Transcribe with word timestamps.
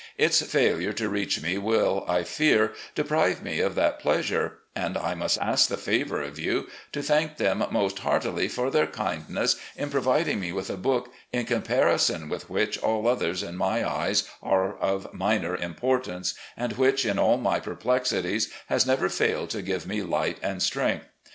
Its 0.17 0.41
failure 0.41 0.93
to 0.93 1.07
reach 1.09 1.43
me 1.43 1.59
will, 1.59 2.03
I 2.07 2.23
fear, 2.23 2.73
deprive 2.95 3.43
me 3.43 3.59
of 3.59 3.75
that 3.75 3.99
pleasure, 3.99 4.57
and 4.75 4.97
I 4.97 5.13
must 5.13 5.37
ask 5.37 5.69
the 5.69 5.77
favour 5.77 6.23
of 6.23 6.39
you 6.39 6.67
to 6.93 7.03
thank 7.03 7.37
them 7.37 7.63
most 7.69 7.99
heartily 7.99 8.47
for 8.47 8.71
their 8.71 8.87
kindness 8.87 9.57
in 9.75 9.91
providing 9.91 10.39
me 10.39 10.51
with 10.53 10.71
a 10.71 10.75
book 10.75 11.13
in 11.31 11.45
comparison 11.45 12.29
with 12.29 12.49
which 12.49 12.79
all 12.79 13.07
others 13.07 13.43
in 13.43 13.55
my 13.55 13.87
eyes 13.87 14.27
are 14.41 14.75
of 14.79 15.13
minor 15.13 15.55
importance, 15.55 16.33
and 16.57 16.73
which 16.79 17.05
in 17.05 17.19
all 17.19 17.37
my 17.37 17.59
per 17.59 17.75
plexities 17.75 18.49
has 18.69 18.87
never 18.87 19.07
failed 19.07 19.51
to 19.51 19.61
give 19.61 19.85
me 19.85 20.01
light 20.01 20.39
and 20.41 20.63
strength. 20.63 21.05